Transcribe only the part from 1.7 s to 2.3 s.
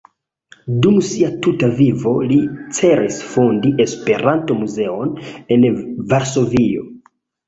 vivo